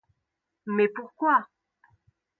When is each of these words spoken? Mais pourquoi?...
Mais 0.65 0.87
pourquoi?... 0.95 1.35